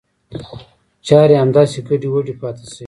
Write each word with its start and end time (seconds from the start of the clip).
چاري 1.07 1.35
همداسې 1.43 1.77
ګډې 1.87 2.07
وډې 2.11 2.33
پاته 2.39 2.63
شوې. 2.71 2.77